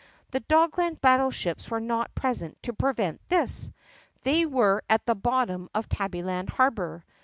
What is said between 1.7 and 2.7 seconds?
not present